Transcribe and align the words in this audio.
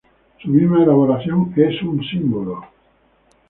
Su 0.41 0.49
misma 0.49 0.81
elaboración 0.81 1.53
es 1.55 1.79
un 1.83 2.01
símbolo. 2.03 2.63